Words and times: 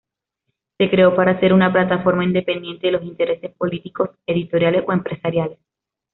Se 0.79 0.89
creó 0.89 1.15
para 1.15 1.39
ser 1.39 1.53
una 1.53 1.71
plataforma 1.71 2.23
independiente 2.23 2.87
de 2.87 2.93
los 2.93 3.03
intereses 3.03 3.53
políticos, 3.53 4.09
editoriales 4.25 4.83
o 4.87 4.91
empresariales. 4.93 5.59